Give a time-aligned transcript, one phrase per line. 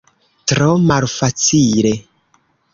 [0.51, 1.95] Tro malfacile.